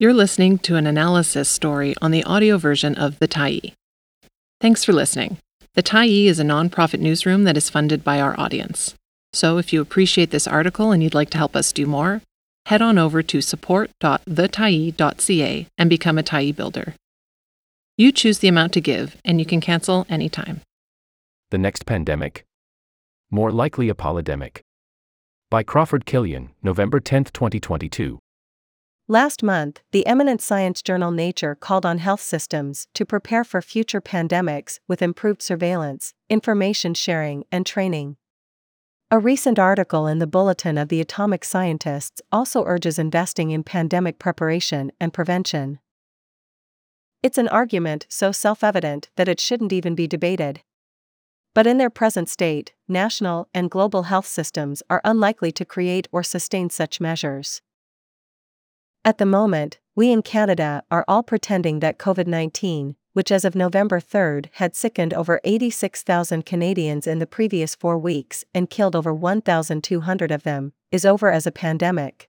You're 0.00 0.14
listening 0.14 0.58
to 0.58 0.76
an 0.76 0.86
analysis 0.86 1.48
story 1.48 1.92
on 2.00 2.12
the 2.12 2.22
audio 2.22 2.56
version 2.56 2.94
of 2.94 3.18
The 3.18 3.26
Tyee. 3.26 3.72
Thanks 4.60 4.84
for 4.84 4.92
listening. 4.92 5.38
The 5.74 5.82
Tyee 5.82 6.26
is 6.26 6.38
a 6.38 6.44
nonprofit 6.44 7.00
newsroom 7.00 7.42
that 7.42 7.56
is 7.56 7.68
funded 7.68 8.04
by 8.04 8.20
our 8.20 8.38
audience. 8.38 8.94
So 9.32 9.58
if 9.58 9.72
you 9.72 9.80
appreciate 9.80 10.30
this 10.30 10.46
article 10.46 10.92
and 10.92 11.02
you'd 11.02 11.14
like 11.14 11.30
to 11.30 11.38
help 11.38 11.56
us 11.56 11.72
do 11.72 11.84
more, 11.84 12.22
head 12.66 12.80
on 12.80 12.96
over 12.96 13.24
to 13.24 13.40
support.thetyee.ca 13.40 15.66
and 15.76 15.90
become 15.90 16.16
a 16.16 16.22
Tyee 16.22 16.54
builder. 16.54 16.94
You 17.96 18.12
choose 18.12 18.38
the 18.38 18.46
amount 18.46 18.74
to 18.74 18.80
give, 18.80 19.16
and 19.24 19.40
you 19.40 19.46
can 19.46 19.60
cancel 19.60 20.06
anytime. 20.08 20.60
The 21.50 21.58
Next 21.58 21.86
Pandemic. 21.86 22.44
More 23.32 23.50
Likely 23.50 23.88
a 23.88 23.94
Polydemic. 23.94 24.60
By 25.50 25.64
Crawford 25.64 26.06
Kilian, 26.06 26.50
November 26.62 27.00
10, 27.00 27.24
2022. 27.24 28.20
Last 29.10 29.42
month, 29.42 29.80
the 29.90 30.06
eminent 30.06 30.42
science 30.42 30.82
journal 30.82 31.10
Nature 31.10 31.54
called 31.54 31.86
on 31.86 31.96
health 31.96 32.20
systems 32.20 32.88
to 32.92 33.06
prepare 33.06 33.42
for 33.42 33.62
future 33.62 34.02
pandemics 34.02 34.80
with 34.86 35.00
improved 35.00 35.40
surveillance, 35.40 36.12
information 36.28 36.92
sharing, 36.92 37.44
and 37.50 37.64
training. 37.64 38.18
A 39.10 39.18
recent 39.18 39.58
article 39.58 40.06
in 40.06 40.18
the 40.18 40.26
Bulletin 40.26 40.76
of 40.76 40.90
the 40.90 41.00
Atomic 41.00 41.42
Scientists 41.42 42.20
also 42.30 42.64
urges 42.66 42.98
investing 42.98 43.50
in 43.50 43.64
pandemic 43.64 44.18
preparation 44.18 44.92
and 45.00 45.10
prevention. 45.10 45.78
It's 47.22 47.38
an 47.38 47.48
argument 47.48 48.04
so 48.10 48.30
self 48.30 48.62
evident 48.62 49.08
that 49.16 49.26
it 49.26 49.40
shouldn't 49.40 49.72
even 49.72 49.94
be 49.94 50.06
debated. 50.06 50.60
But 51.54 51.66
in 51.66 51.78
their 51.78 51.88
present 51.88 52.28
state, 52.28 52.74
national 52.86 53.48
and 53.54 53.70
global 53.70 54.02
health 54.02 54.26
systems 54.26 54.82
are 54.90 55.00
unlikely 55.02 55.50
to 55.52 55.64
create 55.64 56.08
or 56.12 56.22
sustain 56.22 56.68
such 56.68 57.00
measures. 57.00 57.62
At 59.04 59.18
the 59.18 59.26
moment, 59.26 59.78
we 59.94 60.12
in 60.12 60.22
Canada 60.22 60.82
are 60.90 61.04
all 61.08 61.22
pretending 61.22 61.80
that 61.80 61.98
COVID 61.98 62.26
19, 62.26 62.96
which 63.12 63.32
as 63.32 63.44
of 63.44 63.54
November 63.54 64.00
3 64.00 64.42
had 64.52 64.76
sickened 64.76 65.12
over 65.12 65.40
86,000 65.44 66.46
Canadians 66.46 67.06
in 67.06 67.18
the 67.18 67.26
previous 67.26 67.74
four 67.74 67.98
weeks 67.98 68.44
and 68.54 68.70
killed 68.70 68.94
over 68.94 69.12
1,200 69.12 70.30
of 70.30 70.42
them, 70.44 70.72
is 70.92 71.04
over 71.04 71.30
as 71.30 71.46
a 71.46 71.52
pandemic. 71.52 72.28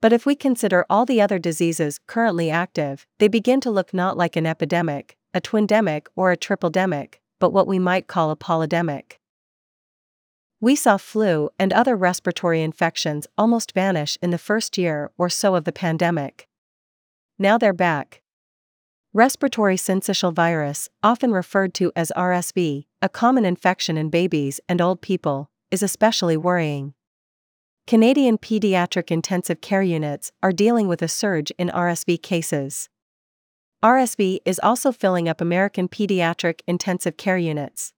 But 0.00 0.14
if 0.14 0.24
we 0.24 0.34
consider 0.34 0.86
all 0.88 1.04
the 1.04 1.20
other 1.20 1.38
diseases 1.38 2.00
currently 2.06 2.50
active, 2.50 3.06
they 3.18 3.28
begin 3.28 3.60
to 3.60 3.70
look 3.70 3.92
not 3.92 4.16
like 4.16 4.36
an 4.36 4.46
epidemic, 4.46 5.18
a 5.34 5.40
twindemic, 5.40 6.06
or 6.16 6.32
a 6.32 6.36
tripledemic, 6.36 7.16
but 7.38 7.52
what 7.52 7.66
we 7.66 7.78
might 7.78 8.06
call 8.06 8.30
a 8.30 8.36
polydemic. 8.36 9.19
We 10.62 10.76
saw 10.76 10.98
flu 10.98 11.48
and 11.58 11.72
other 11.72 11.96
respiratory 11.96 12.60
infections 12.62 13.26
almost 13.38 13.72
vanish 13.72 14.18
in 14.20 14.30
the 14.30 14.36
first 14.36 14.76
year 14.76 15.10
or 15.16 15.30
so 15.30 15.54
of 15.54 15.64
the 15.64 15.72
pandemic. 15.72 16.46
Now 17.38 17.56
they're 17.56 17.72
back. 17.72 18.20
Respiratory 19.14 19.76
syncytial 19.76 20.34
virus, 20.34 20.90
often 21.02 21.32
referred 21.32 21.72
to 21.74 21.90
as 21.96 22.12
RSV, 22.14 22.84
a 23.00 23.08
common 23.08 23.46
infection 23.46 23.96
in 23.96 24.10
babies 24.10 24.60
and 24.68 24.82
old 24.82 25.00
people, 25.00 25.50
is 25.70 25.82
especially 25.82 26.36
worrying. 26.36 26.92
Canadian 27.86 28.36
pediatric 28.36 29.10
intensive 29.10 29.62
care 29.62 29.82
units 29.82 30.30
are 30.42 30.52
dealing 30.52 30.88
with 30.88 31.00
a 31.00 31.08
surge 31.08 31.50
in 31.58 31.68
RSV 31.70 32.22
cases. 32.22 32.90
RSV 33.82 34.40
is 34.44 34.60
also 34.62 34.92
filling 34.92 35.26
up 35.26 35.40
American 35.40 35.88
pediatric 35.88 36.60
intensive 36.68 37.16
care 37.16 37.38
units. 37.38 37.94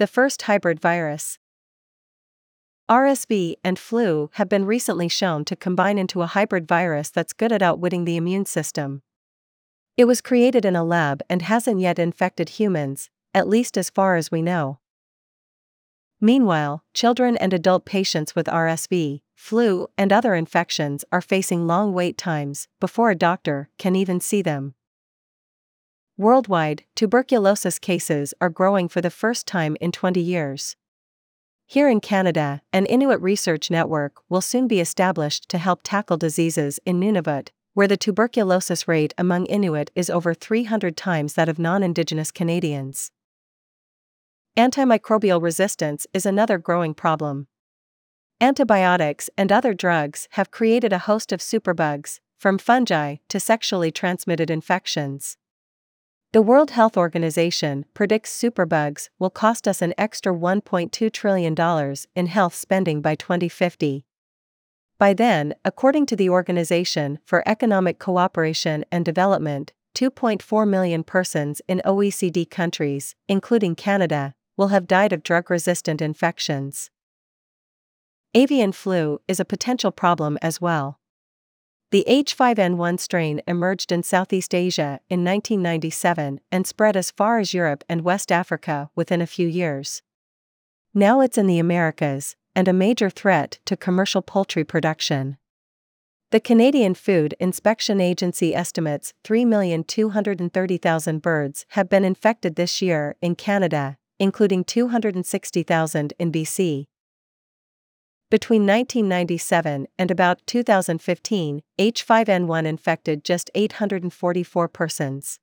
The 0.00 0.06
first 0.06 0.40
hybrid 0.40 0.80
virus. 0.80 1.38
RSV 2.90 3.56
and 3.62 3.78
flu 3.78 4.30
have 4.32 4.48
been 4.48 4.64
recently 4.64 5.08
shown 5.08 5.44
to 5.44 5.54
combine 5.54 5.98
into 5.98 6.22
a 6.22 6.26
hybrid 6.26 6.66
virus 6.66 7.10
that's 7.10 7.34
good 7.34 7.52
at 7.52 7.60
outwitting 7.60 8.06
the 8.06 8.16
immune 8.16 8.46
system. 8.46 9.02
It 9.98 10.06
was 10.06 10.22
created 10.22 10.64
in 10.64 10.74
a 10.74 10.84
lab 10.84 11.20
and 11.28 11.42
hasn't 11.42 11.80
yet 11.80 11.98
infected 11.98 12.48
humans, 12.48 13.10
at 13.34 13.46
least 13.46 13.76
as 13.76 13.90
far 13.90 14.16
as 14.16 14.30
we 14.30 14.40
know. 14.40 14.78
Meanwhile, 16.18 16.82
children 16.94 17.36
and 17.36 17.52
adult 17.52 17.84
patients 17.84 18.34
with 18.34 18.46
RSV, 18.46 19.20
flu, 19.34 19.86
and 19.98 20.14
other 20.14 20.34
infections 20.34 21.04
are 21.12 21.20
facing 21.20 21.66
long 21.66 21.92
wait 21.92 22.16
times 22.16 22.68
before 22.80 23.10
a 23.10 23.14
doctor 23.14 23.68
can 23.76 23.94
even 23.94 24.18
see 24.18 24.40
them. 24.40 24.72
Worldwide, 26.20 26.84
tuberculosis 26.94 27.78
cases 27.78 28.34
are 28.42 28.50
growing 28.50 28.90
for 28.90 29.00
the 29.00 29.08
first 29.08 29.46
time 29.46 29.74
in 29.80 29.90
20 29.90 30.20
years. 30.20 30.76
Here 31.66 31.88
in 31.88 32.00
Canada, 32.00 32.60
an 32.74 32.84
Inuit 32.84 33.22
research 33.22 33.70
network 33.70 34.20
will 34.28 34.42
soon 34.42 34.68
be 34.68 34.80
established 34.80 35.48
to 35.48 35.56
help 35.56 35.80
tackle 35.82 36.18
diseases 36.18 36.78
in 36.84 37.00
Nunavut, 37.00 37.48
where 37.72 37.88
the 37.88 37.96
tuberculosis 37.96 38.86
rate 38.86 39.14
among 39.16 39.46
Inuit 39.46 39.90
is 39.94 40.10
over 40.10 40.34
300 40.34 40.94
times 40.94 41.32
that 41.36 41.48
of 41.48 41.58
non 41.58 41.82
Indigenous 41.82 42.30
Canadians. 42.30 43.10
Antimicrobial 44.58 45.40
resistance 45.40 46.06
is 46.12 46.26
another 46.26 46.58
growing 46.58 46.92
problem. 46.92 47.46
Antibiotics 48.42 49.30
and 49.38 49.50
other 49.50 49.72
drugs 49.72 50.28
have 50.32 50.50
created 50.50 50.92
a 50.92 50.98
host 51.08 51.32
of 51.32 51.40
superbugs, 51.40 52.20
from 52.36 52.58
fungi 52.58 53.16
to 53.30 53.40
sexually 53.40 53.90
transmitted 53.90 54.50
infections. 54.50 55.38
The 56.32 56.42
World 56.42 56.70
Health 56.70 56.96
Organization 56.96 57.86
predicts 57.92 58.30
superbugs 58.30 59.08
will 59.18 59.30
cost 59.30 59.66
us 59.66 59.82
an 59.82 59.92
extra 59.98 60.32
$1.2 60.32 61.12
trillion 61.12 61.96
in 62.14 62.26
health 62.26 62.54
spending 62.54 63.02
by 63.02 63.16
2050. 63.16 64.04
By 64.96 65.12
then, 65.12 65.54
according 65.64 66.06
to 66.06 66.14
the 66.14 66.30
Organization 66.30 67.18
for 67.24 67.42
Economic 67.46 67.98
Cooperation 67.98 68.84
and 68.92 69.04
Development, 69.04 69.72
2.4 69.96 70.68
million 70.68 71.02
persons 71.02 71.62
in 71.66 71.82
OECD 71.84 72.48
countries, 72.48 73.16
including 73.26 73.74
Canada, 73.74 74.32
will 74.56 74.68
have 74.68 74.86
died 74.86 75.12
of 75.12 75.24
drug 75.24 75.50
resistant 75.50 76.00
infections. 76.00 76.92
Avian 78.34 78.70
flu 78.70 79.18
is 79.26 79.40
a 79.40 79.44
potential 79.44 79.90
problem 79.90 80.38
as 80.40 80.60
well. 80.60 80.99
The 81.90 82.04
H5N1 82.08 83.00
strain 83.00 83.42
emerged 83.48 83.90
in 83.90 84.04
Southeast 84.04 84.54
Asia 84.54 85.00
in 85.08 85.24
1997 85.24 86.40
and 86.52 86.64
spread 86.64 86.96
as 86.96 87.10
far 87.10 87.40
as 87.40 87.52
Europe 87.52 87.82
and 87.88 88.02
West 88.02 88.30
Africa 88.30 88.90
within 88.94 89.20
a 89.20 89.26
few 89.26 89.48
years. 89.48 90.00
Now 90.94 91.20
it's 91.20 91.36
in 91.36 91.48
the 91.48 91.58
Americas, 91.58 92.36
and 92.54 92.68
a 92.68 92.72
major 92.72 93.10
threat 93.10 93.58
to 93.64 93.76
commercial 93.76 94.22
poultry 94.22 94.62
production. 94.62 95.36
The 96.30 96.38
Canadian 96.38 96.94
Food 96.94 97.34
Inspection 97.40 98.00
Agency 98.00 98.54
estimates 98.54 99.12
3,230,000 99.24 101.20
birds 101.20 101.66
have 101.70 101.88
been 101.88 102.04
infected 102.04 102.54
this 102.54 102.80
year 102.80 103.16
in 103.20 103.34
Canada, 103.34 103.98
including 104.20 104.62
260,000 104.62 106.12
in 106.20 106.30
BC. 106.30 106.86
Between 108.30 108.62
1997 108.62 109.88
and 109.98 110.10
about 110.10 110.46
2015, 110.46 111.62
H5N1 111.80 112.64
infected 112.64 113.24
just 113.24 113.50
844 113.56 114.68
persons. 114.68 115.40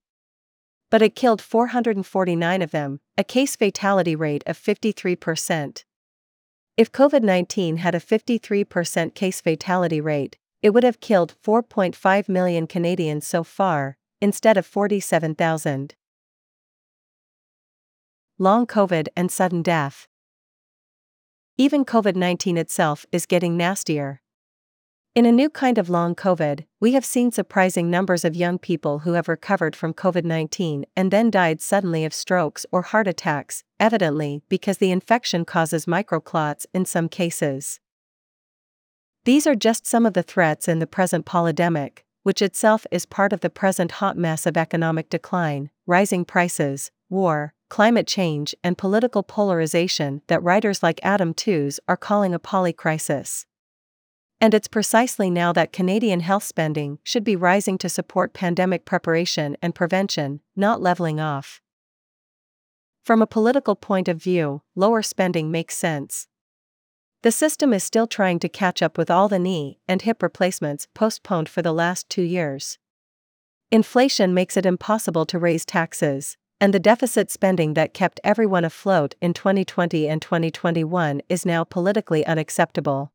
But 0.89 1.01
it 1.01 1.13
killed 1.13 1.41
449 1.41 2.61
of 2.61 2.71
them, 2.71 3.01
a 3.17 3.25
case 3.25 3.57
fatality 3.57 4.15
rate 4.15 4.43
of 4.47 4.57
53%. 4.57 5.83
If 6.77 6.91
COVID 6.93 7.23
19 7.23 7.77
had 7.77 7.93
a 7.93 7.99
53% 7.99 9.13
case 9.13 9.41
fatality 9.41 9.99
rate, 9.99 10.37
it 10.61 10.69
would 10.69 10.85
have 10.85 11.01
killed 11.01 11.35
4.5 11.43 12.29
million 12.29 12.67
Canadians 12.67 13.27
so 13.27 13.43
far, 13.43 13.97
instead 14.21 14.55
of 14.55 14.65
47,000. 14.65 15.95
Long 18.39 18.65
COVID 18.65 19.07
and 19.17 19.29
sudden 19.29 19.61
death. 19.61 20.07
Even 21.59 21.85
COVID 21.85 22.15
19 22.15 22.55
itself 22.55 23.07
is 23.11 23.25
getting 23.25 23.57
nastier. 23.57 24.21
In 25.15 25.25
a 25.25 25.31
new 25.31 25.49
kind 25.49 25.79
of 25.79 25.89
long 25.89 26.13
COVID, 26.13 26.65
we 26.79 26.91
have 26.91 27.03
seen 27.03 27.31
surprising 27.31 27.89
numbers 27.89 28.23
of 28.23 28.35
young 28.35 28.59
people 28.59 28.99
who 28.99 29.13
have 29.13 29.27
recovered 29.27 29.75
from 29.75 29.95
COVID 29.95 30.23
19 30.23 30.85
and 30.95 31.09
then 31.09 31.31
died 31.31 31.59
suddenly 31.59 32.05
of 32.05 32.13
strokes 32.13 32.67
or 32.71 32.83
heart 32.83 33.07
attacks, 33.07 33.63
evidently 33.79 34.43
because 34.49 34.77
the 34.77 34.91
infection 34.91 35.45
causes 35.45 35.87
microclots 35.87 36.67
in 36.75 36.85
some 36.85 37.09
cases. 37.09 37.79
These 39.25 39.47
are 39.47 39.55
just 39.55 39.87
some 39.87 40.05
of 40.05 40.13
the 40.13 40.21
threats 40.21 40.67
in 40.67 40.77
the 40.77 40.85
present 40.85 41.25
polydemic, 41.25 42.03
which 42.21 42.43
itself 42.43 42.85
is 42.91 43.07
part 43.07 43.33
of 43.33 43.39
the 43.39 43.49
present 43.49 43.93
hot 43.93 44.15
mess 44.15 44.45
of 44.45 44.57
economic 44.57 45.09
decline, 45.09 45.71
rising 45.87 46.23
prices, 46.23 46.91
war, 47.09 47.55
climate 47.69 48.07
change, 48.07 48.55
and 48.63 48.77
political 48.77 49.23
polarization 49.23 50.21
that 50.27 50.43
writers 50.43 50.81
like 50.81 50.99
Adam 51.03 51.33
Tooze 51.33 51.79
are 51.87 51.97
calling 51.97 52.33
a 52.33 52.39
polycrisis. 52.39 53.45
And 54.39 54.53
it's 54.53 54.67
precisely 54.67 55.29
now 55.29 55.51
that 55.53 55.73
Canadian 55.73 56.19
health 56.19 56.43
spending 56.43 56.99
should 57.03 57.23
be 57.23 57.35
rising 57.35 57.77
to 57.79 57.89
support 57.89 58.33
pandemic 58.33 58.85
preparation 58.85 59.57
and 59.61 59.73
prevention, 59.73 60.41
not 60.55 60.81
leveling 60.81 61.19
off. 61.19 61.61
From 63.03 63.21
a 63.21 63.27
political 63.27 63.75
point 63.75 64.07
of 64.07 64.21
view, 64.21 64.61
lower 64.75 65.01
spending 65.01 65.49
makes 65.49 65.75
sense. 65.75 66.27
The 67.23 67.31
system 67.31 67.73
is 67.73 67.83
still 67.83 68.05
trying 68.05 68.39
to 68.39 68.49
catch 68.49 68.81
up 68.81 68.97
with 68.97 69.09
all 69.09 69.27
the 69.27 69.39
knee 69.39 69.79
and 69.87 70.01
hip 70.01 70.21
replacements 70.21 70.87
postponed 70.93 71.49
for 71.49 71.61
the 71.61 71.73
last 71.73 72.09
two 72.09 72.21
years. 72.21 72.77
Inflation 73.71 74.33
makes 74.33 74.55
it 74.55 74.65
impossible 74.65 75.25
to 75.25 75.39
raise 75.39 75.65
taxes, 75.65 76.37
and 76.59 76.73
the 76.73 76.79
deficit 76.79 77.29
spending 77.29 77.73
that 77.75 77.93
kept 77.93 78.19
everyone 78.23 78.65
afloat 78.65 79.15
in 79.21 79.33
2020 79.33 80.07
and 80.07 80.21
2021 80.21 81.21
is 81.29 81.45
now 81.45 81.63
politically 81.63 82.25
unacceptable. 82.25 83.11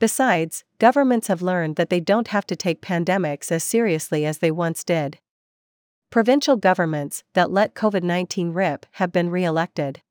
Besides, 0.00 0.64
governments 0.78 1.28
have 1.28 1.42
learned 1.42 1.76
that 1.76 1.90
they 1.90 2.00
don't 2.00 2.28
have 2.28 2.44
to 2.46 2.56
take 2.56 2.82
pandemics 2.82 3.52
as 3.52 3.62
seriously 3.62 4.26
as 4.26 4.38
they 4.38 4.50
once 4.50 4.82
did. 4.82 5.18
Provincial 6.10 6.56
governments 6.56 7.22
that 7.34 7.52
let 7.52 7.74
COVID 7.74 8.02
19 8.02 8.52
rip 8.52 8.84
have 8.92 9.12
been 9.12 9.30
re 9.30 9.44
elected. 9.44 10.02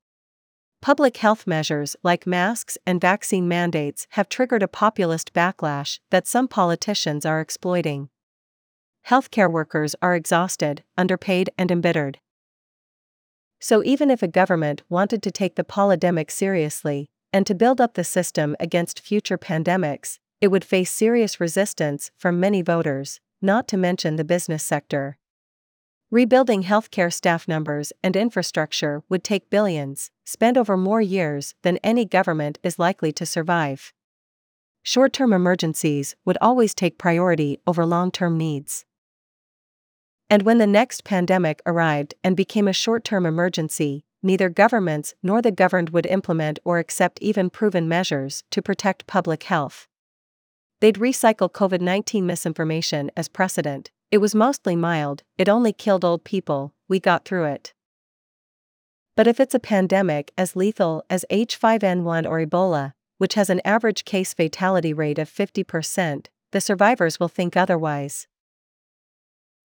Public 0.81 1.17
health 1.17 1.45
measures 1.45 1.95
like 2.03 2.25
masks 2.25 2.77
and 2.88 2.99
vaccine 2.99 3.47
mandates 3.47 4.07
have 4.11 4.29
triggered 4.29 4.63
a 4.63 4.67
populist 4.67 5.33
backlash 5.33 5.99
that 6.09 6.25
some 6.25 6.47
politicians 6.47 7.23
are 7.25 7.41
exploiting. 7.41 8.09
Healthcare 9.07 9.51
workers 9.51 9.95
are 10.01 10.15
exhausted, 10.15 10.83
underpaid, 10.98 11.50
and 11.57 11.71
embittered. 11.71 12.19
So, 13.59 13.83
even 13.83 14.09
if 14.09 14.24
a 14.24 14.27
government 14.27 14.83
wanted 14.89 15.21
to 15.24 15.31
take 15.31 15.56
the 15.56 15.63
polydemic 15.63 16.31
seriously, 16.31 17.09
and 17.33 17.45
to 17.45 17.56
build 17.56 17.80
up 17.80 17.94
the 17.94 18.03
system 18.03 18.56
against 18.59 19.00
future 19.00 19.38
pandemics, 19.38 20.19
it 20.42 20.50
would 20.50 20.65
face 20.65 20.92
serious 20.92 21.39
resistance 21.39 22.12
from 22.18 22.39
many 22.39 22.62
voters, 22.62 23.19
not 23.42 23.68
to 23.68 23.77
mention 23.77 24.15
the 24.15 24.24
business 24.24 24.63
sector. 24.63 25.18
Rebuilding 26.09 26.63
healthcare 26.63 27.13
staff 27.13 27.48
numbers 27.48 27.94
and 28.03 28.15
infrastructure 28.15 29.03
would 29.07 29.24
take 29.24 29.50
billions, 29.50 30.12
spent 30.25 30.57
over 30.57 30.75
more 30.75 31.01
years 31.01 31.53
than 31.62 31.77
any 31.77 32.03
government 32.06 32.59
is 32.63 32.80
likely 32.80 33.13
to 33.13 33.25
survive. 33.25 33.94
Short 34.83 35.13
term 35.13 35.31
emergencies 35.31 36.15
would 36.25 36.38
always 36.42 36.74
take 36.74 36.98
priority 36.98 37.59
over 37.68 37.86
long 37.86 38.12
term 38.12 38.38
needs. 38.38 38.83
And 40.31 40.43
when 40.43 40.59
the 40.59 40.65
next 40.65 41.03
pandemic 41.03 41.61
arrived 41.65 42.13
and 42.23 42.37
became 42.37 42.65
a 42.65 42.73
short 42.73 43.03
term 43.03 43.25
emergency, 43.25 44.05
neither 44.23 44.47
governments 44.47 45.13
nor 45.21 45.41
the 45.41 45.51
governed 45.51 45.89
would 45.89 46.05
implement 46.05 46.57
or 46.63 46.79
accept 46.79 47.21
even 47.21 47.49
proven 47.49 47.89
measures 47.89 48.45
to 48.51 48.61
protect 48.61 49.07
public 49.07 49.43
health. 49.43 49.89
They'd 50.79 50.95
recycle 50.95 51.51
COVID 51.51 51.81
19 51.81 52.25
misinformation 52.25 53.11
as 53.17 53.27
precedent. 53.27 53.91
It 54.09 54.19
was 54.19 54.33
mostly 54.33 54.73
mild, 54.73 55.23
it 55.37 55.49
only 55.49 55.73
killed 55.73 56.05
old 56.05 56.23
people, 56.23 56.73
we 56.87 57.01
got 57.01 57.25
through 57.25 57.45
it. 57.45 57.73
But 59.17 59.27
if 59.27 59.37
it's 59.37 59.53
a 59.53 59.59
pandemic 59.59 60.31
as 60.37 60.55
lethal 60.55 61.03
as 61.09 61.25
H5N1 61.29 62.25
or 62.25 62.39
Ebola, 62.39 62.93
which 63.17 63.33
has 63.33 63.49
an 63.49 63.59
average 63.65 64.05
case 64.05 64.33
fatality 64.33 64.93
rate 64.93 65.19
of 65.19 65.29
50%, 65.29 66.27
the 66.51 66.61
survivors 66.61 67.19
will 67.19 67.27
think 67.27 67.57
otherwise. 67.57 68.27